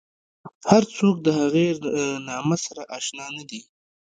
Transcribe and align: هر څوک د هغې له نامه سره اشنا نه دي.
هر 0.69 0.83
څوک 0.95 1.15
د 1.21 1.27
هغې 1.39 1.67
له 1.83 1.89
نامه 2.27 2.57
سره 2.65 2.81
اشنا 2.97 3.25
نه 3.37 3.43
دي. 3.49 3.61